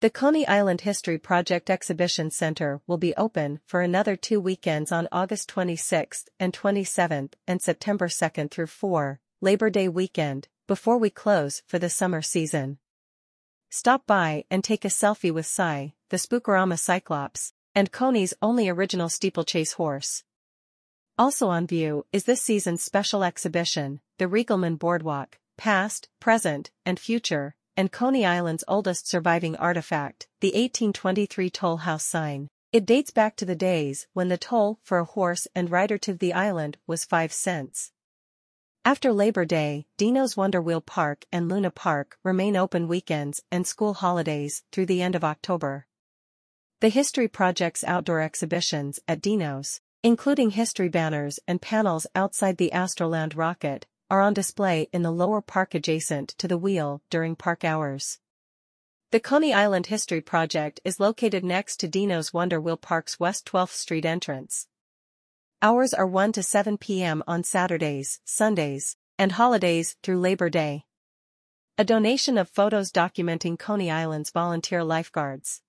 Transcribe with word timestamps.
The 0.00 0.10
Coney 0.10 0.46
Island 0.46 0.82
History 0.82 1.18
Project 1.18 1.68
Exhibition 1.68 2.30
Center 2.30 2.80
will 2.86 2.98
be 2.98 3.16
open 3.16 3.58
for 3.66 3.80
another 3.80 4.14
two 4.14 4.40
weekends 4.40 4.92
on 4.92 5.08
August 5.10 5.52
26th 5.52 6.26
and 6.38 6.52
27th 6.52 7.32
and 7.48 7.60
September 7.60 8.06
2nd 8.06 8.52
through 8.52 8.68
4, 8.68 9.18
Labor 9.40 9.70
Day 9.70 9.88
weekend, 9.88 10.46
before 10.68 10.98
we 10.98 11.10
close 11.10 11.64
for 11.66 11.80
the 11.80 11.90
summer 11.90 12.22
season. 12.22 12.78
Stop 13.70 14.06
by 14.06 14.44
and 14.52 14.62
take 14.62 14.84
a 14.84 14.88
selfie 14.88 15.34
with 15.34 15.46
Cy, 15.46 15.94
the 16.10 16.16
Spookorama 16.16 16.78
Cyclops, 16.78 17.52
and 17.74 17.90
Coney's 17.90 18.34
only 18.40 18.68
original 18.68 19.08
steeplechase 19.08 19.72
horse. 19.72 20.22
Also 21.18 21.48
on 21.48 21.66
view 21.66 22.06
is 22.12 22.22
this 22.22 22.40
season's 22.40 22.84
special 22.84 23.24
exhibition, 23.24 23.98
the 24.18 24.26
Riegelman 24.26 24.78
Boardwalk, 24.78 25.40
Past, 25.56 26.08
Present, 26.20 26.70
and 26.86 27.00
Future, 27.00 27.56
and 27.78 27.92
Coney 27.92 28.26
Island's 28.26 28.64
oldest 28.66 29.06
surviving 29.06 29.54
artifact, 29.54 30.26
the 30.40 30.48
1823 30.48 31.48
toll 31.48 31.76
house 31.76 32.02
sign. 32.02 32.48
It 32.72 32.84
dates 32.84 33.12
back 33.12 33.36
to 33.36 33.44
the 33.44 33.54
days 33.54 34.08
when 34.14 34.26
the 34.26 34.36
toll 34.36 34.80
for 34.82 34.98
a 34.98 35.04
horse 35.04 35.46
and 35.54 35.70
rider 35.70 35.96
to 35.98 36.12
the 36.12 36.32
island 36.32 36.76
was 36.88 37.04
5 37.04 37.32
cents. 37.32 37.92
After 38.84 39.12
Labor 39.12 39.44
Day, 39.44 39.86
Dino's 39.96 40.36
Wonder 40.36 40.60
Wheel 40.60 40.80
Park 40.80 41.24
and 41.30 41.48
Luna 41.48 41.70
Park 41.70 42.18
remain 42.24 42.56
open 42.56 42.88
weekends 42.88 43.42
and 43.52 43.64
school 43.64 43.94
holidays 43.94 44.64
through 44.72 44.86
the 44.86 45.00
end 45.00 45.14
of 45.14 45.22
October. 45.22 45.86
The 46.80 46.88
History 46.88 47.28
Project's 47.28 47.84
outdoor 47.84 48.20
exhibitions 48.20 48.98
at 49.06 49.22
Dino's, 49.22 49.80
including 50.02 50.50
history 50.50 50.88
banners 50.88 51.38
and 51.46 51.62
panels 51.62 52.08
outside 52.16 52.56
the 52.56 52.72
Astroland 52.74 53.36
rocket, 53.36 53.86
are 54.10 54.20
on 54.20 54.32
display 54.32 54.88
in 54.92 55.02
the 55.02 55.10
lower 55.10 55.40
park 55.40 55.74
adjacent 55.74 56.30
to 56.38 56.48
the 56.48 56.56
wheel 56.56 57.02
during 57.10 57.36
park 57.36 57.64
hours. 57.64 58.18
The 59.10 59.20
Coney 59.20 59.52
Island 59.52 59.86
History 59.86 60.20
Project 60.20 60.80
is 60.84 61.00
located 61.00 61.44
next 61.44 61.78
to 61.80 61.88
Dino's 61.88 62.32
Wonder 62.32 62.60
Wheel 62.60 62.76
Park's 62.76 63.20
West 63.20 63.46
12th 63.50 63.70
Street 63.70 64.04
entrance. 64.04 64.66
Hours 65.60 65.92
are 65.92 66.06
1 66.06 66.32
to 66.32 66.42
7 66.42 66.78
p.m. 66.78 67.22
on 67.26 67.42
Saturdays, 67.42 68.20
Sundays, 68.24 68.96
and 69.18 69.32
holidays 69.32 69.96
through 70.02 70.20
Labor 70.20 70.48
Day. 70.48 70.84
A 71.76 71.84
donation 71.84 72.38
of 72.38 72.48
photos 72.48 72.90
documenting 72.90 73.58
Coney 73.58 73.90
Island's 73.90 74.30
volunteer 74.30 74.84
lifeguards. 74.84 75.62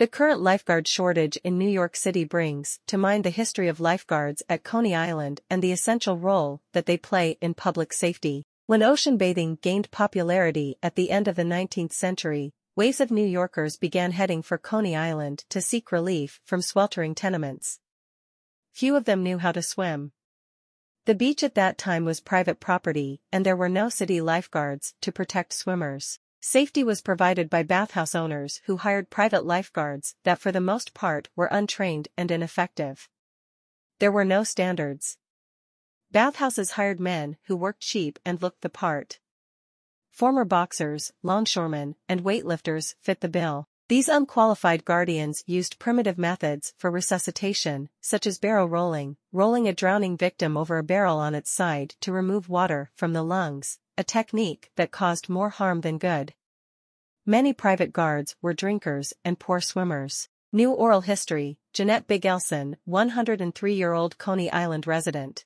The 0.00 0.06
current 0.06 0.40
lifeguard 0.40 0.88
shortage 0.88 1.36
in 1.44 1.58
New 1.58 1.68
York 1.68 1.94
City 1.94 2.24
brings 2.24 2.80
to 2.86 2.96
mind 2.96 3.22
the 3.22 3.28
history 3.28 3.68
of 3.68 3.80
lifeguards 3.80 4.42
at 4.48 4.64
Coney 4.64 4.94
Island 4.94 5.42
and 5.50 5.62
the 5.62 5.72
essential 5.72 6.16
role 6.16 6.62
that 6.72 6.86
they 6.86 6.96
play 6.96 7.36
in 7.42 7.52
public 7.52 7.92
safety. 7.92 8.46
When 8.64 8.82
ocean 8.82 9.18
bathing 9.18 9.58
gained 9.60 9.90
popularity 9.90 10.78
at 10.82 10.94
the 10.94 11.10
end 11.10 11.28
of 11.28 11.36
the 11.36 11.42
19th 11.42 11.92
century, 11.92 12.54
waves 12.74 12.98
of 12.98 13.10
New 13.10 13.26
Yorkers 13.26 13.76
began 13.76 14.12
heading 14.12 14.40
for 14.40 14.56
Coney 14.56 14.96
Island 14.96 15.44
to 15.50 15.60
seek 15.60 15.92
relief 15.92 16.40
from 16.46 16.62
sweltering 16.62 17.14
tenements. 17.14 17.78
Few 18.72 18.96
of 18.96 19.04
them 19.04 19.22
knew 19.22 19.36
how 19.36 19.52
to 19.52 19.60
swim. 19.60 20.12
The 21.04 21.14
beach 21.14 21.42
at 21.44 21.56
that 21.56 21.76
time 21.76 22.06
was 22.06 22.20
private 22.20 22.58
property 22.58 23.20
and 23.30 23.44
there 23.44 23.54
were 23.54 23.68
no 23.68 23.90
city 23.90 24.22
lifeguards 24.22 24.94
to 25.02 25.12
protect 25.12 25.52
swimmers. 25.52 26.18
Safety 26.42 26.82
was 26.82 27.02
provided 27.02 27.50
by 27.50 27.62
bathhouse 27.62 28.14
owners 28.14 28.62
who 28.64 28.78
hired 28.78 29.10
private 29.10 29.44
lifeguards 29.44 30.14
that 30.24 30.38
for 30.38 30.50
the 30.50 30.60
most 30.60 30.94
part 30.94 31.28
were 31.36 31.46
untrained 31.52 32.08
and 32.16 32.30
ineffective. 32.30 33.10
There 33.98 34.10
were 34.10 34.24
no 34.24 34.42
standards. 34.42 35.18
Bathhouses 36.10 36.72
hired 36.72 36.98
men 36.98 37.36
who 37.44 37.56
worked 37.56 37.82
cheap 37.82 38.18
and 38.24 38.40
looked 38.40 38.62
the 38.62 38.70
part. 38.70 39.20
Former 40.10 40.46
boxers, 40.46 41.12
longshoremen, 41.22 41.96
and 42.08 42.24
weightlifters 42.24 42.94
fit 43.02 43.20
the 43.20 43.28
bill. 43.28 43.68
These 43.88 44.08
unqualified 44.08 44.86
guardians 44.86 45.44
used 45.46 45.78
primitive 45.78 46.16
methods 46.16 46.72
for 46.78 46.90
resuscitation, 46.90 47.90
such 48.00 48.26
as 48.26 48.38
barrel 48.38 48.66
rolling, 48.66 49.18
rolling 49.30 49.68
a 49.68 49.74
drowning 49.74 50.16
victim 50.16 50.56
over 50.56 50.78
a 50.78 50.82
barrel 50.82 51.18
on 51.18 51.34
its 51.34 51.50
side 51.50 51.96
to 52.00 52.12
remove 52.12 52.48
water 52.48 52.90
from 52.94 53.12
the 53.12 53.22
lungs, 53.22 53.78
a 54.00 54.02
technique 54.02 54.70
that 54.76 54.90
caused 54.90 55.28
more 55.28 55.50
harm 55.50 55.82
than 55.82 55.98
good. 55.98 56.32
Many 57.26 57.52
private 57.52 57.92
guards 57.92 58.34
were 58.40 58.54
drinkers 58.54 59.12
and 59.26 59.38
poor 59.38 59.60
swimmers. 59.60 60.30
New 60.52 60.72
Oral 60.72 61.02
History, 61.02 61.58
Jeanette 61.74 62.08
Bigelson, 62.08 62.76
103-year-old 62.88 64.16
Coney 64.16 64.50
Island 64.50 64.86
resident. 64.86 65.44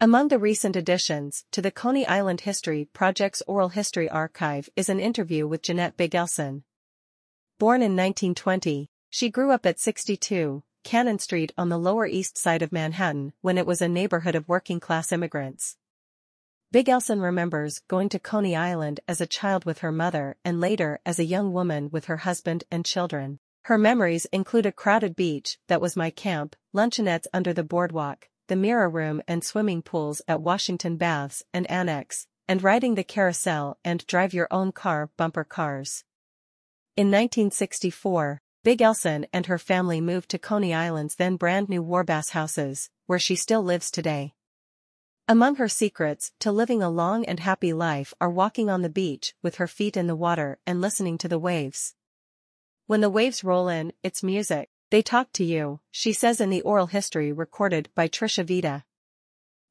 Among 0.00 0.26
the 0.26 0.40
recent 0.40 0.74
additions 0.74 1.44
to 1.52 1.62
the 1.62 1.70
Coney 1.70 2.04
Island 2.04 2.40
History 2.40 2.88
Project's 2.92 3.44
Oral 3.46 3.68
History 3.68 4.08
Archive 4.10 4.68
is 4.74 4.88
an 4.88 4.98
interview 4.98 5.46
with 5.46 5.62
Jeanette 5.62 5.96
Bigelson. 5.96 6.64
Born 7.60 7.80
in 7.80 7.92
1920, 7.92 8.90
she 9.08 9.30
grew 9.30 9.52
up 9.52 9.64
at 9.64 9.78
62, 9.78 10.64
Cannon 10.82 11.20
Street 11.20 11.52
on 11.56 11.68
the 11.68 11.78
Lower 11.78 12.06
East 12.06 12.36
Side 12.36 12.62
of 12.62 12.72
Manhattan 12.72 13.32
when 13.40 13.56
it 13.56 13.66
was 13.66 13.80
a 13.80 13.88
neighborhood 13.88 14.34
of 14.34 14.48
working-class 14.48 15.12
immigrants. 15.12 15.76
Bigelson 16.72 17.20
remembers 17.20 17.80
going 17.86 18.08
to 18.08 18.18
Coney 18.18 18.56
Island 18.56 19.00
as 19.06 19.20
a 19.20 19.26
child 19.26 19.66
with 19.66 19.80
her 19.80 19.92
mother 19.92 20.38
and 20.42 20.58
later 20.58 21.00
as 21.04 21.18
a 21.18 21.24
young 21.24 21.52
woman 21.52 21.90
with 21.90 22.06
her 22.06 22.16
husband 22.16 22.64
and 22.70 22.82
children. 22.82 23.40
Her 23.64 23.76
memories 23.76 24.24
include 24.32 24.64
a 24.64 24.72
crowded 24.72 25.14
beach 25.14 25.58
that 25.68 25.82
was 25.82 25.98
my 25.98 26.08
camp, 26.08 26.56
luncheonettes 26.74 27.26
under 27.34 27.52
the 27.52 27.62
boardwalk, 27.62 28.30
the 28.48 28.56
mirror 28.56 28.88
room 28.88 29.20
and 29.28 29.44
swimming 29.44 29.82
pools 29.82 30.22
at 30.26 30.40
Washington 30.40 30.96
Baths 30.96 31.42
and 31.52 31.70
Annex, 31.70 32.26
and 32.48 32.62
riding 32.62 32.94
the 32.94 33.04
carousel 33.04 33.76
and 33.84 34.06
drive 34.06 34.32
your 34.32 34.48
own 34.50 34.72
car 34.72 35.10
bumper 35.18 35.44
cars. 35.44 36.04
In 36.96 37.08
1964, 37.08 38.40
Bigelson 38.64 39.26
and 39.30 39.44
her 39.44 39.58
family 39.58 40.00
moved 40.00 40.30
to 40.30 40.38
Coney 40.38 40.72
Island's 40.72 41.16
then 41.16 41.36
brand 41.36 41.68
new 41.68 41.82
Warbasse 41.82 42.30
houses, 42.30 42.88
where 43.04 43.18
she 43.18 43.36
still 43.36 43.62
lives 43.62 43.90
today. 43.90 44.32
Among 45.32 45.56
her 45.56 45.66
secrets 45.66 46.30
to 46.40 46.52
living 46.52 46.82
a 46.82 46.90
long 46.90 47.24
and 47.24 47.40
happy 47.40 47.72
life 47.72 48.12
are 48.20 48.28
walking 48.28 48.68
on 48.68 48.82
the 48.82 48.90
beach 48.90 49.34
with 49.42 49.54
her 49.54 49.66
feet 49.66 49.96
in 49.96 50.06
the 50.06 50.14
water 50.14 50.58
and 50.66 50.78
listening 50.78 51.16
to 51.16 51.26
the 51.26 51.38
waves. 51.38 51.94
When 52.86 53.00
the 53.00 53.08
waves 53.08 53.42
roll 53.42 53.70
in, 53.70 53.94
it's 54.02 54.22
music, 54.22 54.68
they 54.90 55.00
talk 55.00 55.32
to 55.32 55.42
you, 55.42 55.80
she 55.90 56.12
says 56.12 56.38
in 56.38 56.50
the 56.50 56.60
oral 56.60 56.88
history 56.88 57.32
recorded 57.32 57.88
by 57.94 58.08
Tricia 58.08 58.46
Vita. 58.46 58.84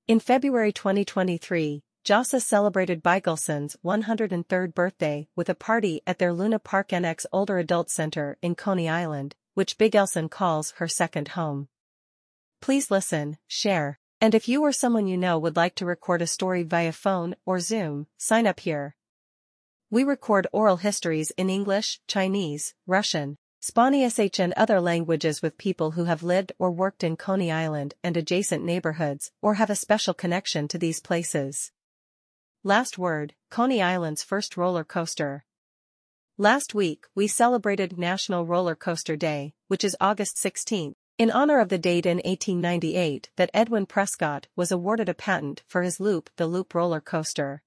In 0.07 0.19
February 0.19 0.73
2023, 0.73 1.83
JASA 2.03 2.41
celebrated 2.41 3.03
Bigelson's 3.03 3.77
103rd 3.85 4.73
birthday 4.73 5.27
with 5.35 5.47
a 5.47 5.53
party 5.53 6.01
at 6.07 6.17
their 6.17 6.33
Luna 6.33 6.57
Park 6.57 6.89
NX 6.89 7.27
Older 7.31 7.59
Adult 7.59 7.91
Center 7.91 8.35
in 8.41 8.55
Coney 8.55 8.89
Island, 8.89 9.35
which 9.53 9.77
Bigelson 9.77 10.27
calls 10.27 10.71
her 10.77 10.87
second 10.87 11.27
home. 11.37 11.67
Please 12.61 12.89
listen, 12.89 13.37
share, 13.47 13.99
and 14.21 14.35
if 14.35 14.47
you 14.47 14.61
or 14.61 14.71
someone 14.71 15.07
you 15.07 15.17
know 15.17 15.39
would 15.39 15.55
like 15.55 15.73
to 15.75 15.85
record 15.85 16.21
a 16.21 16.27
story 16.27 16.61
via 16.61 16.91
phone 16.91 17.35
or 17.43 17.59
Zoom, 17.59 18.05
sign 18.17 18.45
up 18.45 18.59
here. 18.59 18.95
We 19.89 20.03
record 20.03 20.45
oral 20.53 20.77
histories 20.77 21.31
in 21.31 21.49
English, 21.49 21.99
Chinese, 22.07 22.75
Russian, 22.85 23.37
Spanish 23.59 24.39
and 24.39 24.53
other 24.53 24.79
languages 24.79 25.41
with 25.41 25.57
people 25.57 25.91
who 25.91 26.05
have 26.05 26.23
lived 26.23 26.51
or 26.59 26.71
worked 26.71 27.03
in 27.03 27.17
Coney 27.17 27.51
Island 27.51 27.95
and 28.03 28.15
adjacent 28.15 28.63
neighborhoods 28.63 29.31
or 29.41 29.55
have 29.55 29.71
a 29.71 29.75
special 29.75 30.13
connection 30.13 30.67
to 30.67 30.77
these 30.77 30.99
places. 30.99 31.71
Last 32.63 32.99
word, 32.99 33.33
Coney 33.49 33.81
Island's 33.81 34.23
first 34.23 34.55
roller 34.55 34.83
coaster. 34.83 35.45
Last 36.37 36.73
week, 36.73 37.05
we 37.15 37.27
celebrated 37.27 37.97
National 37.97 38.45
Roller 38.45 38.75
Coaster 38.75 39.15
Day, 39.15 39.53
which 39.67 39.83
is 39.83 39.97
August 39.99 40.37
16, 40.37 40.95
in 41.21 41.29
honor 41.29 41.59
of 41.59 41.69
the 41.69 41.77
date 41.77 42.07
in 42.07 42.17
1898 42.17 43.29
that 43.35 43.51
Edwin 43.53 43.85
Prescott 43.85 44.47
was 44.55 44.71
awarded 44.71 45.07
a 45.07 45.13
patent 45.13 45.61
for 45.67 45.83
his 45.83 45.99
Loop 45.99 46.31
the 46.37 46.47
Loop 46.47 46.73
roller 46.73 46.99
coaster. 46.99 47.61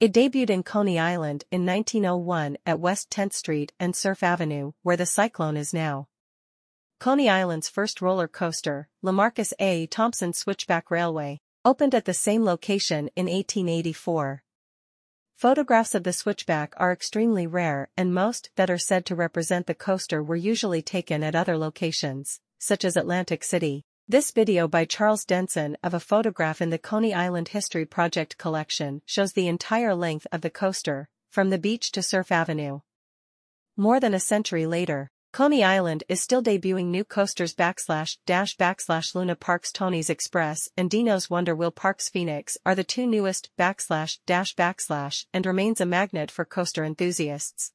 It 0.00 0.14
debuted 0.14 0.48
in 0.48 0.62
Coney 0.62 0.98
Island 0.98 1.44
in 1.50 1.66
1901 1.66 2.56
at 2.64 2.80
West 2.80 3.10
10th 3.10 3.34
Street 3.34 3.74
and 3.78 3.94
Surf 3.94 4.22
Avenue, 4.22 4.72
where 4.80 4.96
the 4.96 5.04
Cyclone 5.04 5.58
is 5.58 5.74
now. 5.74 6.08
Coney 6.98 7.28
Island's 7.28 7.68
first 7.68 8.00
roller 8.00 8.26
coaster, 8.26 8.88
Lamarcus 9.02 9.52
A. 9.58 9.86
Thompson 9.88 10.32
Switchback 10.32 10.90
Railway, 10.90 11.42
opened 11.66 11.94
at 11.94 12.06
the 12.06 12.14
same 12.14 12.46
location 12.46 13.10
in 13.14 13.26
1884. 13.26 14.42
Photographs 15.36 15.94
of 15.94 16.04
the 16.04 16.14
switchback 16.14 16.72
are 16.78 16.92
extremely 16.92 17.46
rare 17.46 17.90
and 17.94 18.14
most 18.14 18.48
that 18.56 18.70
are 18.70 18.78
said 18.78 19.04
to 19.04 19.14
represent 19.14 19.66
the 19.66 19.74
coaster 19.74 20.22
were 20.22 20.34
usually 20.34 20.80
taken 20.80 21.22
at 21.22 21.34
other 21.34 21.58
locations 21.58 22.40
such 22.64 22.82
as 22.82 22.96
Atlantic 22.96 23.44
City. 23.44 23.84
This 24.08 24.30
video 24.30 24.66
by 24.66 24.86
Charles 24.86 25.26
Denson 25.26 25.76
of 25.82 25.92
a 25.92 26.00
photograph 26.00 26.62
in 26.62 26.70
the 26.70 26.78
Coney 26.78 27.12
Island 27.12 27.48
History 27.48 27.84
Project 27.84 28.38
collection 28.38 29.02
shows 29.04 29.34
the 29.34 29.48
entire 29.48 29.94
length 29.94 30.26
of 30.32 30.40
the 30.40 30.48
coaster, 30.48 31.10
from 31.28 31.50
the 31.50 31.58
beach 31.58 31.92
to 31.92 32.02
Surf 32.02 32.32
Avenue. 32.32 32.80
More 33.76 34.00
than 34.00 34.14
a 34.14 34.20
century 34.20 34.64
later, 34.64 35.10
Coney 35.34 35.62
Island 35.62 36.04
is 36.08 36.22
still 36.22 36.42
debuting 36.42 36.86
new 36.86 37.04
coasters 37.04 37.54
backslash 37.54 38.16
dash 38.24 38.56
backslash 38.56 39.14
Luna 39.14 39.36
Park's 39.36 39.70
Tony's 39.70 40.08
Express 40.08 40.68
and 40.74 40.88
Dino's 40.88 41.28
Wonder 41.28 41.54
Wheel 41.54 41.70
Park's 41.70 42.08
Phoenix 42.08 42.56
are 42.64 42.74
the 42.74 42.84
two 42.84 43.06
newest 43.06 43.50
backslash 43.58 44.20
dash 44.24 44.54
backslash 44.54 45.26
and 45.34 45.44
remains 45.44 45.82
a 45.82 45.86
magnet 45.86 46.30
for 46.30 46.46
coaster 46.46 46.82
enthusiasts. 46.82 47.72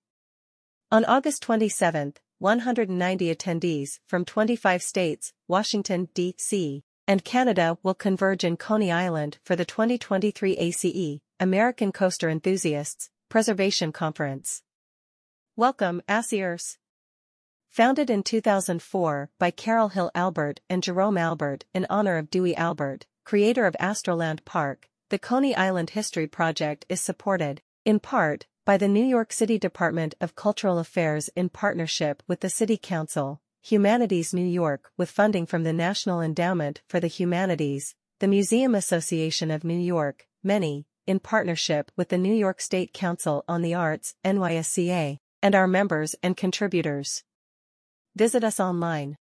On 0.92 1.06
August 1.06 1.44
27, 1.44 2.14
190 2.40 3.36
attendees 3.36 4.00
from 4.08 4.24
25 4.24 4.82
states, 4.82 5.34
Washington, 5.50 6.08
D.C., 6.14 6.84
and 7.06 7.26
Canada 7.26 7.78
will 7.84 7.94
converge 7.94 8.46
in 8.46 8.56
Coney 8.56 8.94
Island 8.94 9.40
for 9.44 9.58
the 9.58 9.66
2023 9.66 10.54
ACE, 10.54 11.20
American 11.38 11.92
Coaster 11.92 12.30
Enthusiasts, 12.30 13.10
Preservation 13.28 13.92
Conference. 13.92 14.64
Welcome, 15.58 16.02
ACEers! 16.08 16.78
Founded 17.72 18.10
in 18.10 18.24
2004 18.24 19.30
by 19.38 19.52
Carol 19.52 19.90
Hill 19.90 20.10
Albert 20.16 20.62
and 20.70 20.82
Jerome 20.82 21.18
Albert 21.18 21.66
in 21.74 21.86
honor 21.90 22.16
of 22.16 22.30
Dewey 22.30 22.56
Albert, 22.56 23.06
creator 23.26 23.66
of 23.66 23.76
Astroland 23.82 24.46
Park, 24.46 24.90
the 25.10 25.20
Coney 25.20 25.54
Island 25.56 25.90
History 25.90 26.28
Project 26.28 26.86
is 26.88 27.02
supported, 27.02 27.62
in 27.86 28.00
part, 28.00 28.48
by 28.66 28.78
the 28.78 28.88
New 28.88 29.04
York 29.04 29.34
City 29.34 29.58
Department 29.58 30.16
of 30.22 30.36
Cultural 30.36 30.80
Affairs 30.80 31.30
in 31.36 31.50
partnership 31.50 32.22
with 32.28 32.42
the 32.42 32.50
City 32.50 32.78
Council, 32.78 33.42
Humanities 33.64 34.34
New 34.34 34.46
York 34.46 34.92
with 34.98 35.10
funding 35.10 35.46
from 35.46 35.64
the 35.64 35.74
National 35.74 36.22
Endowment 36.22 36.82
for 36.88 37.00
the 37.00 37.08
Humanities, 37.08 37.96
the 38.20 38.28
Museum 38.28 38.76
Association 38.76 39.50
of 39.50 39.64
New 39.64 39.80
York, 39.80 40.28
many, 40.44 40.86
in 41.08 41.20
partnership 41.20 41.92
with 41.98 42.10
the 42.10 42.18
New 42.18 42.34
York 42.34 42.62
State 42.62 42.94
Council 42.94 43.44
on 43.48 43.62
the 43.62 43.74
Arts, 43.74 44.16
NYSCA, 44.24 45.18
and 45.42 45.56
our 45.56 45.68
members 45.68 46.16
and 46.22 46.38
contributors. 46.38 47.24
Visit 48.16 48.44
us 48.44 48.60
online. 48.60 49.18